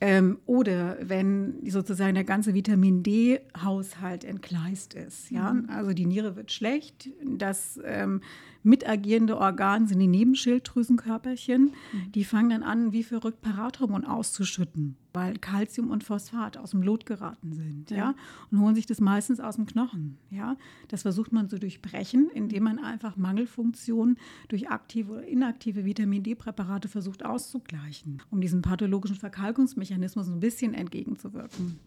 [0.00, 5.30] Ähm, oder wenn sozusagen der ganze Vitamin D-Haushalt entgleist ist.
[5.30, 5.54] Ja?
[5.54, 5.70] Mhm.
[5.70, 8.20] Also die Niere wird schlecht, das ähm,
[8.64, 11.72] mitagierende Organ sind die Nebenschilddrüsenkörperchen.
[11.92, 12.12] Mhm.
[12.12, 17.06] Die fangen dann an, wie verrückt Parathormon auszuschütten, weil Kalzium und Phosphat aus dem Lot
[17.06, 17.90] geraten sind.
[17.90, 17.96] Ja.
[17.96, 18.14] ja.
[18.50, 20.16] Und holen sich das meistens aus dem Knochen.
[20.30, 20.56] Ja.
[20.88, 24.16] Das versucht man zu durchbrechen, indem man einfach Mangelfunktionen
[24.48, 31.78] durch aktive oder inaktive Vitamin D-Präparate versucht auszugleichen, um diesem pathologischen Verkalkungsmechanismus ein bisschen entgegenzuwirken.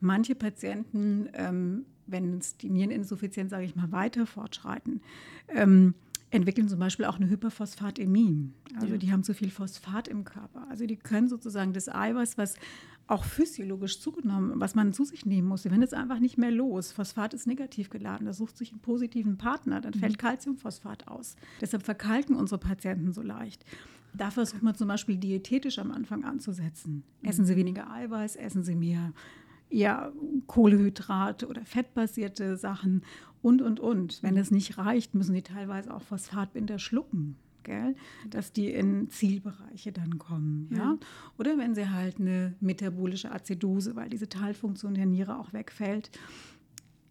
[0.00, 5.00] Manche Patienten, ähm, wenn es die Niereninsuffizienz, sage ich mal, weiter fortschreiten,
[5.48, 5.94] ähm,
[6.30, 8.50] entwickeln zum Beispiel auch eine Hyperphosphatämie.
[8.76, 8.96] Also ja.
[8.98, 10.66] die haben zu viel Phosphat im Körper.
[10.68, 12.54] Also die können sozusagen das Eiweiß, was
[13.08, 16.92] auch physiologisch zugenommen, was man zu sich nehmen muss, wenn es einfach nicht mehr los.
[16.92, 20.18] Phosphat ist negativ geladen, das sucht sich einen positiven Partner, dann fällt mhm.
[20.18, 21.34] Calciumphosphat aus.
[21.60, 23.64] Deshalb verkalken unsere Patienten so leicht.
[24.14, 27.02] Da versucht man zum Beispiel diätetisch am Anfang anzusetzen.
[27.22, 27.58] Essen Sie mhm.
[27.58, 29.12] weniger Eiweiß, essen Sie mehr
[29.70, 30.12] ja,
[30.46, 33.02] Kohlehydrat oder fettbasierte Sachen
[33.42, 34.22] und, und, und.
[34.22, 37.36] Wenn das nicht reicht, müssen sie teilweise auch Phosphatbinder schlucken.
[37.62, 37.94] Gell?
[38.30, 40.70] dass die in Zielbereiche dann kommen.
[40.72, 40.78] Ja?
[40.78, 40.98] ja?
[41.38, 46.10] Oder wenn sie halt eine metabolische Azidose, weil diese Teilfunktion der Niere auch wegfällt,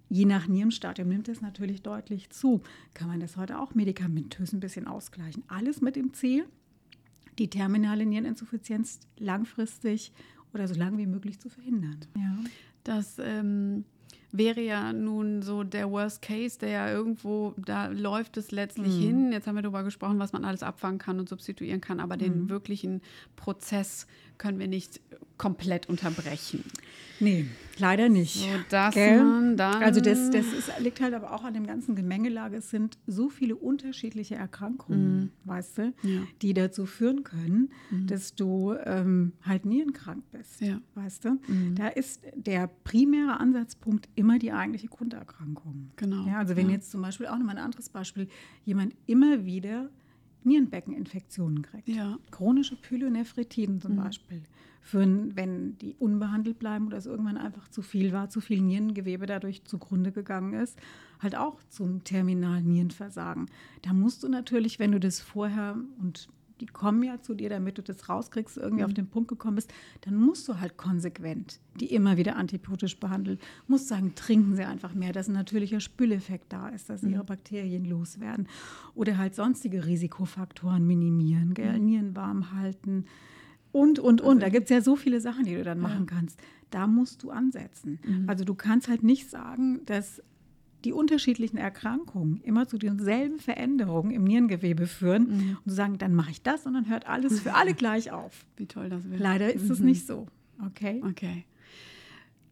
[0.09, 2.61] je nach Nierenstadium nimmt es natürlich deutlich zu,
[2.95, 5.43] kann man das heute auch medikamentös ein bisschen ausgleichen.
[5.47, 6.47] Alles mit dem Ziel,
[7.37, 10.11] die terminale Niereninsuffizienz langfristig
[10.53, 11.99] oder so lange wie möglich zu verhindern.
[12.15, 12.37] Ja.
[12.83, 13.85] Das ähm,
[14.31, 19.01] wäre ja nun so der Worst Case, der ja irgendwo, da läuft es letztlich mhm.
[19.01, 19.31] hin.
[19.31, 22.19] Jetzt haben wir darüber gesprochen, was man alles abfangen kann und substituieren kann, aber mhm.
[22.19, 23.01] den wirklichen
[23.35, 24.07] Prozess
[24.39, 24.99] können wir nicht
[25.37, 26.63] komplett unterbrechen.
[27.21, 27.45] Nee,
[27.77, 28.35] leider nicht.
[28.35, 28.47] So,
[28.77, 32.57] also das, das ist, liegt halt aber auch an dem ganzen Gemengelage.
[32.57, 35.31] Es sind so viele unterschiedliche Erkrankungen, mhm.
[35.43, 36.21] weißt du, ja.
[36.41, 38.07] die dazu führen können, mhm.
[38.07, 40.79] dass du ähm, halt nierenkrank bist, ja.
[40.95, 41.39] weißt du.
[41.47, 41.75] Mhm.
[41.75, 45.91] Da ist der primäre Ansatzpunkt immer die eigentliche Grunderkrankung.
[45.97, 46.25] Genau.
[46.25, 46.75] Ja, also wenn ja.
[46.75, 48.27] jetzt zum Beispiel auch nochmal ein anderes Beispiel,
[48.63, 49.89] jemand immer wieder
[50.43, 51.87] Nierenbeckeninfektionen kriegt.
[51.87, 52.17] Ja.
[52.31, 54.03] Chronische Pyelonephritiden zum mhm.
[54.03, 54.43] Beispiel.
[54.81, 59.25] Für, wenn die unbehandelt bleiben oder es irgendwann einfach zu viel war, zu viel Nierengewebe
[59.25, 60.79] dadurch zugrunde gegangen ist,
[61.19, 63.47] halt auch zum terminalen Nierenversagen.
[63.81, 67.77] Da musst du natürlich, wenn du das vorher und die kommen ja zu dir, damit
[67.77, 68.89] du das rauskriegst, irgendwie mhm.
[68.89, 73.39] auf den Punkt gekommen bist, dann musst du halt konsequent die immer wieder antibiotisch behandeln.
[73.67, 77.13] Musst sagen, trinken sie einfach mehr, dass ein natürlicher Spüleffekt da ist, dass mhm.
[77.13, 78.47] ihre Bakterien loswerden.
[78.95, 81.79] Oder halt sonstige Risikofaktoren minimieren, gell?
[81.79, 81.85] Mhm.
[81.85, 83.05] Nieren warm halten
[83.71, 84.41] und, und, und.
[84.41, 86.15] Da gibt es ja so viele Sachen, die du dann machen ja.
[86.15, 86.39] kannst.
[86.69, 87.99] Da musst du ansetzen.
[88.05, 88.29] Mhm.
[88.29, 90.21] Also du kannst halt nicht sagen, dass
[90.85, 95.57] die unterschiedlichen Erkrankungen immer zu denselben Veränderungen im Nierengewebe führen mhm.
[95.63, 98.45] und zu sagen, dann mache ich das und dann hört alles für alle gleich auf.
[98.55, 99.21] Wie toll das wäre.
[99.21, 99.87] Leider ist es mhm.
[99.87, 100.27] nicht so.
[100.65, 101.01] Okay.
[101.05, 101.45] Okay.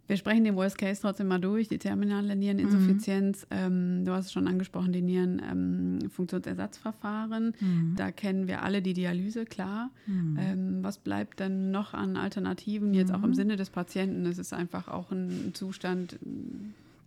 [0.08, 3.46] Wir sprechen den Worst Case trotzdem mal durch, die terminale Niereninsuffizienz.
[3.50, 3.58] Mhm.
[3.58, 7.54] Ähm, du hast es schon angesprochen, die Nierenfunktionsersatzverfahren.
[7.62, 7.96] Ähm, mhm.
[7.98, 9.92] Da kennen wir alle die Dialyse, klar.
[10.06, 10.38] Mhm.
[10.40, 13.36] Ähm, was bleibt denn noch an Alternativen, jetzt auch im mhm.
[13.36, 14.26] Sinne des Patienten?
[14.26, 16.18] Es ist einfach auch ein Zustand,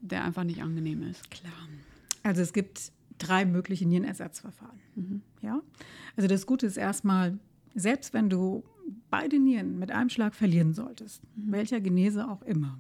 [0.00, 1.30] der einfach nicht angenehm ist.
[1.30, 1.52] Klar.
[2.22, 4.78] Also es gibt drei mögliche Nierenersatzverfahren.
[4.94, 5.22] Mhm.
[5.42, 5.60] Ja?
[6.16, 7.38] Also das Gute ist erstmal,
[7.74, 8.64] selbst wenn du
[9.10, 11.52] beide Nieren mit einem Schlag verlieren solltest, mhm.
[11.52, 12.78] welcher Genese auch immer,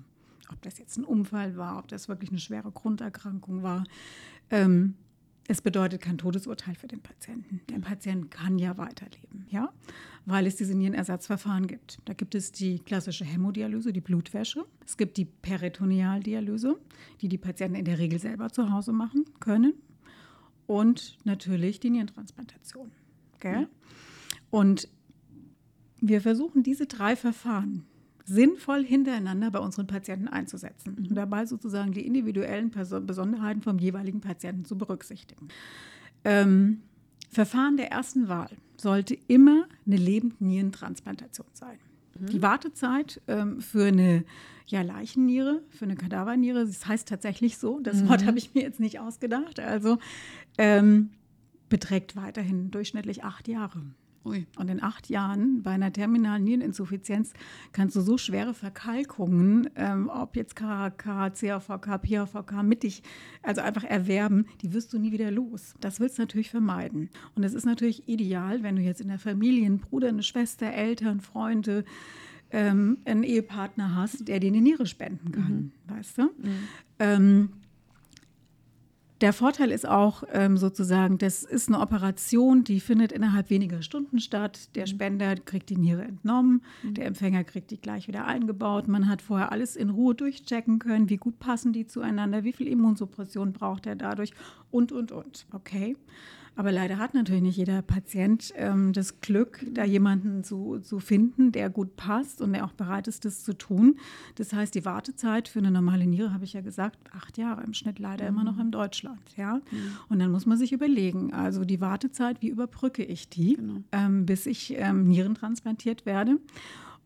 [0.50, 3.84] ob das jetzt ein Unfall war, ob das wirklich eine schwere Grunderkrankung war,
[4.50, 4.94] ähm,
[5.50, 7.60] es bedeutet kein Todesurteil für den Patienten.
[7.68, 7.82] Der mhm.
[7.82, 9.72] Patient kann ja weiterleben, ja,
[10.24, 11.98] weil es diese Nierenersatzverfahren gibt.
[12.04, 14.64] Da gibt es die klassische Hämodialyse, die Blutwäsche.
[14.86, 16.78] Es gibt die Peritonealdialyse,
[17.20, 19.74] die die Patienten in der Regel selber zu Hause machen können.
[20.68, 22.92] Und natürlich die Nierentransplantation.
[23.40, 23.62] Gell?
[23.62, 23.68] Ja.
[24.50, 24.88] Und
[26.00, 27.86] wir versuchen diese drei Verfahren
[28.30, 31.08] sinnvoll hintereinander bei unseren Patienten einzusetzen mhm.
[31.08, 35.48] und dabei sozusagen die individuellen Besonderheiten vom jeweiligen Patienten zu berücksichtigen.
[36.24, 36.82] Ähm,
[37.28, 41.78] Verfahren der ersten Wahl sollte immer eine Lebendnierentransplantation sein.
[42.18, 42.26] Mhm.
[42.26, 44.24] Die Wartezeit ähm, für eine
[44.66, 48.08] ja, Leichenniere, für eine Kadaverniere, das heißt tatsächlich so, das mhm.
[48.08, 49.98] Wort habe ich mir jetzt nicht ausgedacht, also
[50.56, 51.10] ähm,
[51.68, 53.82] beträgt weiterhin durchschnittlich acht Jahre.
[54.24, 54.46] Ui.
[54.58, 57.32] Und in acht Jahren bei einer terminalen Niereninsuffizienz
[57.72, 63.02] kannst du so schwere Verkalkungen, ähm, ob jetzt KHK, CAVK, PAVK, mittig,
[63.42, 65.74] also einfach erwerben, die wirst du nie wieder los.
[65.80, 67.08] Das willst du natürlich vermeiden.
[67.34, 70.70] Und es ist natürlich ideal, wenn du jetzt in der Familie einen Bruder, eine Schwester,
[70.70, 71.84] Eltern, Freunde,
[72.50, 75.96] ähm, einen Ehepartner hast, der dir eine Niere spenden kann, mhm.
[75.96, 76.22] weißt du?
[76.24, 76.68] Mhm.
[76.98, 77.48] Ähm,
[79.20, 84.18] der Vorteil ist auch ähm, sozusagen, das ist eine Operation, die findet innerhalb weniger Stunden
[84.18, 84.74] statt.
[84.74, 84.88] Der mhm.
[84.88, 86.94] Spender kriegt die Niere entnommen, mhm.
[86.94, 88.88] der Empfänger kriegt die gleich wieder eingebaut.
[88.88, 92.68] Man hat vorher alles in Ruhe durchchecken können, wie gut passen die zueinander, wie viel
[92.68, 94.32] Immunsuppression braucht er dadurch
[94.70, 95.46] und, und, und.
[95.52, 95.96] Okay.
[96.60, 101.52] Aber leider hat natürlich nicht jeder Patient ähm, das Glück, da jemanden zu, zu finden,
[101.52, 103.98] der gut passt und der auch bereit ist, das zu tun.
[104.34, 107.72] Das heißt, die Wartezeit für eine normale Niere, habe ich ja gesagt, acht Jahre im
[107.72, 108.36] Schnitt leider mhm.
[108.36, 109.22] immer noch in Deutschland.
[109.38, 109.54] Ja?
[109.54, 109.96] Mhm.
[110.10, 113.82] Und dann muss man sich überlegen, also die Wartezeit, wie überbrücke ich die, genau.
[113.92, 116.36] ähm, bis ich ähm, Nieren transplantiert werde.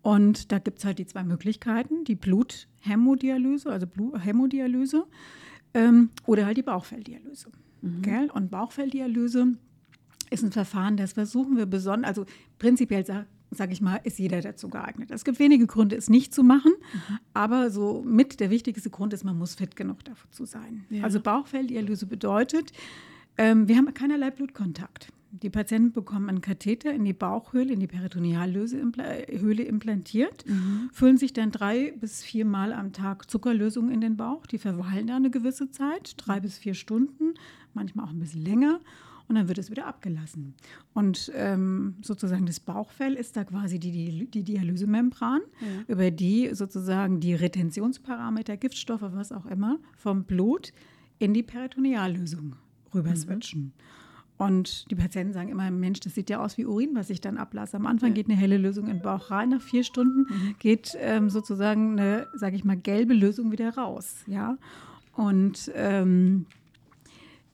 [0.03, 5.05] Und da gibt es halt die zwei Möglichkeiten, die Bluthämodialyse, also Bluthämodialyse
[5.75, 7.53] ähm, oder halt die Bauchfelldialyse.
[7.85, 8.03] Mhm.
[8.03, 8.31] Gell?
[8.33, 9.55] Und Bauchfelldialyse
[10.31, 12.25] ist ein Verfahren, das versuchen wir besonders, also
[12.59, 15.13] prinzipiell sage sag ich mal, ist jeder dazu geeignet.
[15.13, 17.19] Es gibt wenige Gründe, es nicht zu machen, mhm.
[17.35, 20.85] aber so mit der wichtigste Grund ist, man muss fit genug dazu sein.
[20.91, 21.05] Ja.
[21.05, 22.73] Also Bauchfelldialyse bedeutet,
[23.37, 25.13] ähm, wir haben keinerlei Blutkontakt.
[25.43, 30.91] Die Patienten bekommen einen Katheter in die Bauchhöhle, in die Peritonealhöhle implantiert, mhm.
[30.93, 34.47] füllen sich dann drei bis vier Mal am Tag Zuckerlösung in den Bauch.
[34.47, 37.35] Die verweilen da eine gewisse Zeit, drei bis vier Stunden,
[37.75, 38.81] manchmal auch ein bisschen länger.
[39.27, 40.55] Und dann wird es wieder abgelassen.
[40.93, 45.67] Und ähm, sozusagen das Bauchfell ist da quasi die, die, die Dialysemembran, ja.
[45.89, 50.73] über die sozusagen die Retentionsparameter, Giftstoffe, was auch immer, vom Blut
[51.19, 52.57] in die Peritoneallösung
[52.93, 53.63] rüber switchen.
[53.63, 53.73] Mhm.
[54.37, 57.39] Und die Patienten sagen immer, Mensch, das sieht ja aus wie Urin, was ich dann
[57.39, 57.77] ablasse.
[57.77, 58.15] Am Anfang ja.
[58.17, 60.55] geht eine helle Lösung in den Bauch rein, nach vier Stunden mhm.
[60.59, 64.25] geht ähm, sozusagen eine, sage ich mal, gelbe Lösung wieder raus.
[64.27, 64.59] Ja?
[65.13, 66.47] Und ähm,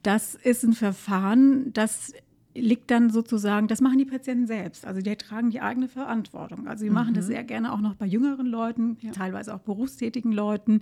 [0.03, 2.13] das ist ein Verfahren, das
[2.53, 4.85] liegt dann sozusagen, das machen die Patienten selbst.
[4.85, 6.67] Also die tragen die eigene Verantwortung.
[6.67, 6.95] Also wir mhm.
[6.95, 7.29] machen das mhm.
[7.29, 9.11] sehr gerne auch noch bei jüngeren Leuten, ja.
[9.11, 10.81] teilweise auch berufstätigen Leuten.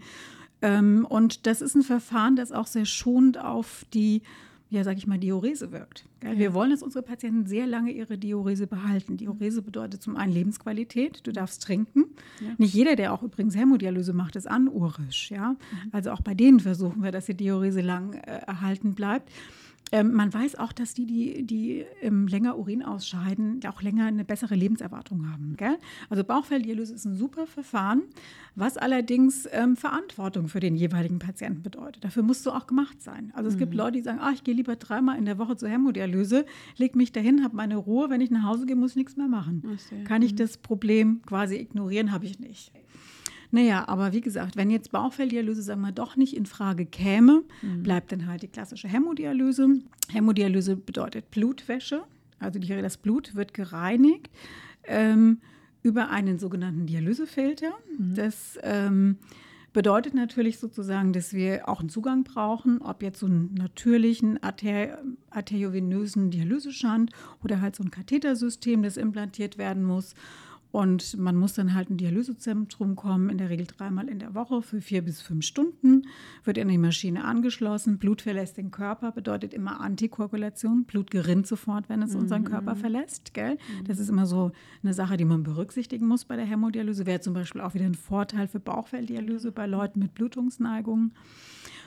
[0.62, 4.24] Ähm, und das ist ein Verfahren, das auch sehr schonend auf die
[4.70, 6.06] ja, sag ich mal, Diurese wirkt.
[6.24, 6.38] Ja.
[6.38, 9.18] Wir wollen, dass unsere Patienten sehr lange ihre Diurese behalten.
[9.18, 12.06] Diurese bedeutet zum einen Lebensqualität, du darfst trinken.
[12.40, 12.54] Ja.
[12.58, 15.32] Nicht jeder, der auch übrigens Hämodialyse macht, ist anurisch.
[15.32, 15.52] Ja?
[15.54, 15.58] Mhm.
[15.92, 19.32] Also auch bei denen versuchen wir, dass die Diurese lang äh, erhalten bleibt.
[19.92, 24.24] Ähm, man weiß auch, dass die, die, die ähm, länger Urin ausscheiden, auch länger eine
[24.24, 25.56] bessere Lebenserwartung haben.
[25.58, 25.78] Gell?
[26.10, 28.04] Also Bauchfelldialyse ist ein super Verfahren,
[28.56, 32.04] was allerdings ähm, Verantwortung für den jeweiligen Patienten bedeutet.
[32.04, 33.32] Dafür musst du auch gemacht sein.
[33.34, 33.60] Also es mhm.
[33.60, 36.46] gibt Leute, die sagen, ah, ich gehe lieber dreimal in der Woche zur Hämodialyse,
[36.78, 39.28] leg mich dahin, habe meine Ruhe, wenn ich nach Hause gehe, muss ich nichts mehr
[39.28, 39.64] machen.
[40.06, 40.38] Kann ich mhm.
[40.38, 42.72] das Problem quasi ignorieren, habe ich nicht.
[43.52, 47.84] Naja, aber wie gesagt, wenn jetzt Bauchfelldialyse, sagen wir, doch nicht in Frage käme, mhm.
[47.84, 49.80] bleibt dann halt die klassische Hämodialyse.
[50.10, 52.04] Hämodialyse bedeutet Blutwäsche,
[52.40, 54.30] also die, das Blut wird gereinigt
[54.84, 55.40] ähm,
[55.82, 57.72] über einen sogenannten Dialysefilter.
[57.98, 58.16] Mhm.
[58.16, 59.18] Das ähm,
[59.74, 65.02] bedeutet natürlich sozusagen, dass wir auch einen Zugang brauchen, ob jetzt so einen natürlichen arter
[65.30, 67.12] arteriovenösen Dialyseschand
[67.44, 70.16] oder halt so ein Kathetersystem, das implantiert werden muss.
[70.72, 74.36] Und man muss dann halt in ein Dialysezentrum kommen, in der Regel dreimal in der
[74.36, 76.04] Woche für vier bis fünf Stunden,
[76.44, 77.98] wird in die Maschine angeschlossen.
[77.98, 80.84] Blut verlässt den Körper, bedeutet immer Antikoagulation.
[80.84, 82.22] Blut gerinnt sofort, wenn es mhm.
[82.22, 83.34] unseren Körper verlässt.
[83.34, 83.56] Gell?
[83.56, 83.86] Mhm.
[83.88, 84.52] Das ist immer so
[84.84, 87.08] eine Sache, die man berücksichtigen muss bei der Hämodialyse.
[87.08, 91.14] Wäre zum Beispiel auch wieder ein Vorteil für Bauchfelldialyse bei Leuten mit Blutungsneigungen.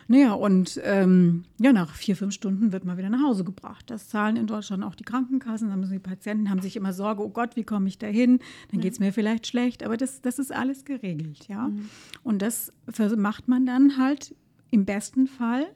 [0.08, 3.90] Naja, und ähm, ja, nach vier, fünf Stunden wird man wieder nach Hause gebracht.
[3.90, 5.68] Das zahlen in Deutschland auch die Krankenkassen.
[5.68, 8.38] Da müssen die Patienten haben sich immer Sorge, oh Gott, wie komme ich da hin?
[8.70, 8.82] Dann ja.
[8.82, 9.84] geht es mir vielleicht schlecht.
[9.84, 11.68] Aber das, das ist alles geregelt, ja.
[11.68, 11.88] Mhm.
[12.22, 12.72] Und das
[13.16, 14.34] macht man dann halt
[14.70, 15.66] im besten Fall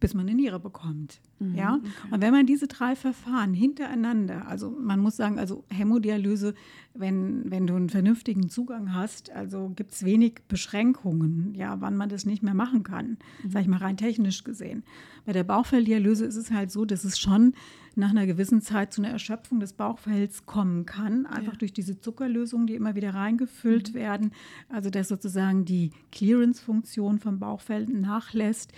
[0.00, 1.20] bis man eine Niere bekommt.
[1.38, 1.74] Mhm, ja?
[1.74, 1.88] Okay.
[2.10, 6.54] Und wenn man diese drei Verfahren hintereinander, also man muss sagen, also Hämodialyse,
[6.94, 12.08] wenn, wenn du einen vernünftigen Zugang hast, also gibt es wenig Beschränkungen, ja, wann man
[12.08, 13.50] das nicht mehr machen kann, mhm.
[13.50, 14.82] sage ich mal rein technisch gesehen.
[15.26, 17.54] Bei der Bauchfelldialyse ist es halt so, dass es schon
[17.94, 21.58] nach einer gewissen Zeit zu einer Erschöpfung des Bauchfells kommen kann, einfach ja.
[21.58, 23.98] durch diese Zuckerlösungen, die immer wieder reingefüllt mhm.
[23.98, 24.32] werden,
[24.68, 28.72] also dass sozusagen die Clearance-Funktion vom Bauchfell nachlässt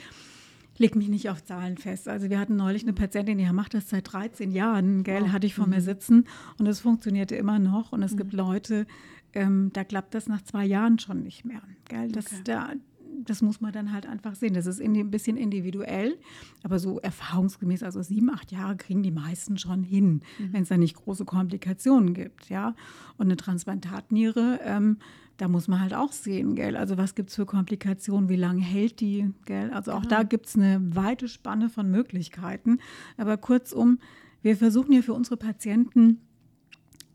[0.80, 2.08] leg mich nicht auf Zahlen fest.
[2.08, 5.32] Also wir hatten neulich eine Patientin, die macht das seit 13 Jahren, gell, oh.
[5.32, 5.74] hatte ich vor mhm.
[5.74, 6.24] mir sitzen
[6.58, 7.92] und es funktionierte immer noch.
[7.92, 8.16] Und es mhm.
[8.16, 8.86] gibt Leute,
[9.34, 11.60] ähm, da klappt das nach zwei Jahren schon nicht mehr.
[11.86, 12.10] Gell?
[12.10, 12.40] Das, okay.
[12.44, 12.72] da,
[13.24, 14.54] das muss man dann halt einfach sehen.
[14.54, 16.16] Das ist ein bisschen individuell,
[16.62, 20.52] aber so erfahrungsgemäß, also sieben, acht Jahre kriegen die meisten schon hin, mhm.
[20.52, 22.48] wenn es da nicht große Komplikationen gibt.
[22.48, 22.74] Ja?
[23.18, 24.96] Und eine Transplantatniere, ähm,
[25.40, 26.76] da muss man halt auch sehen, gell?
[26.76, 29.70] Also was gibt es für Komplikationen, wie lange hält die, gell?
[29.72, 30.16] Also auch genau.
[30.16, 32.78] da gibt es eine weite Spanne von Möglichkeiten.
[33.16, 33.98] Aber kurzum,
[34.42, 36.20] wir versuchen ja für unsere Patienten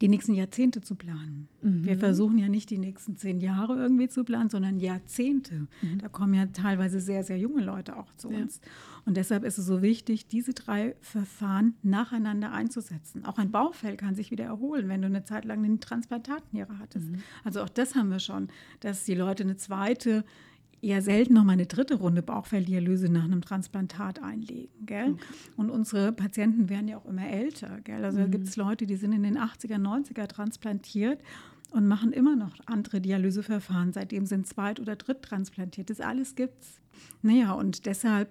[0.06, 1.48] die nächsten Jahrzehnte zu planen.
[1.64, 1.84] Mhm.
[1.84, 5.68] Wir versuchen ja nicht die nächsten zehn Jahre irgendwie zu planen, sondern Jahrzehnte.
[5.82, 5.98] Mhm.
[5.98, 8.38] Da kommen ja teilweise sehr, sehr junge Leute auch zu ja.
[8.38, 8.62] uns.
[9.06, 13.26] Und deshalb ist es so wichtig, diese drei Verfahren nacheinander einzusetzen.
[13.26, 17.10] Auch ein Baufell kann sich wieder erholen, wenn du eine Zeit lang eine Transplantatniere hattest.
[17.12, 17.24] Mhm.
[17.44, 18.50] Also auch das haben wir schon,
[18.82, 20.24] dass die Leute eine zweite
[20.82, 24.86] eher selten noch mal eine dritte Runde Bauchfelldialyse nach einem Transplantat einlegen.
[24.86, 25.12] Gell?
[25.12, 25.24] Okay.
[25.58, 27.80] Und unsere Patienten werden ja auch immer älter.
[27.84, 28.04] Gell?
[28.06, 28.24] Also mhm.
[28.24, 31.20] da gibt es Leute, die sind in den 80er, 90er transplantiert
[31.72, 33.94] und machen immer noch andere Dialyseverfahren.
[33.94, 35.90] Seitdem sind zweit- oder dritttransplantiert.
[35.90, 36.80] Das alles gibt es.
[37.22, 38.30] Naja, und deshalb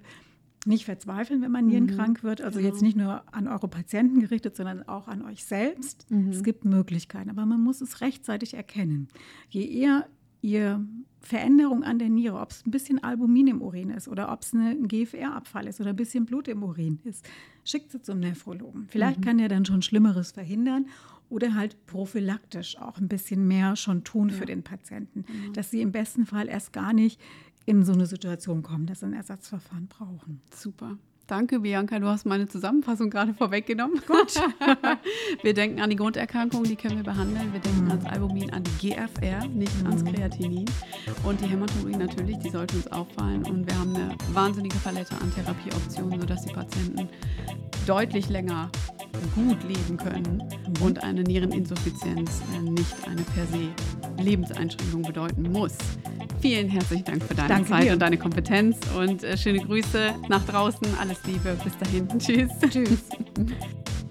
[0.67, 2.27] nicht verzweifeln, wenn man nierenkrank mhm.
[2.27, 2.41] wird.
[2.41, 2.71] Also genau.
[2.71, 6.11] jetzt nicht nur an eure Patienten gerichtet, sondern auch an euch selbst.
[6.11, 6.31] Mhm.
[6.31, 9.09] Es gibt Möglichkeiten, aber man muss es rechtzeitig erkennen.
[9.51, 10.07] Je eher
[10.41, 10.85] ihr
[11.25, 14.53] Veränderung an der Niere, ob es ein bisschen Albumin im Urin ist oder ob es
[14.53, 17.27] ein GFR-Abfall ist oder ein bisschen Blut im Urin ist,
[17.65, 18.87] schickt sie zum Nephrologen.
[18.89, 19.25] Vielleicht mhm.
[19.25, 20.87] kann er dann schon Schlimmeres verhindern
[21.31, 24.35] oder halt prophylaktisch auch ein bisschen mehr schon tun ja.
[24.37, 25.53] für den Patienten, mhm.
[25.55, 27.21] dass sie im besten Fall erst gar nicht
[27.67, 30.43] in so eine Situation kommen, dass sie ein Ersatzverfahren brauchen.
[30.55, 30.99] Super.
[31.27, 31.99] Danke, Bianca.
[31.99, 34.01] Du hast meine Zusammenfassung gerade vorweggenommen.
[34.07, 34.35] Gut.
[35.43, 37.51] wir denken an die Grunderkrankungen, die können wir behandeln.
[37.53, 40.67] Wir denken ans Albumin, an die GFR, nicht ans Kreatinin.
[41.25, 43.43] Und die Hämaturie natürlich, die sollte uns auffallen.
[43.45, 47.09] Und wir haben eine wahnsinnige Palette an Therapieoptionen, sodass die Patienten
[47.87, 48.71] deutlich länger
[49.35, 50.83] gut leben können mhm.
[50.83, 53.69] und eine Niereninsuffizienz äh, nicht eine per se
[54.23, 55.77] Lebenseinschränkung bedeuten muss.
[56.41, 57.93] Vielen herzlichen Dank für deine Danke Zeit dir.
[57.95, 60.87] und deine Kompetenz und äh, schöne Grüße nach draußen.
[61.15, 61.57] Alles Liebe.
[61.63, 62.09] Bis dahin.
[62.19, 62.51] Tschüss.
[62.71, 63.01] Tschüss.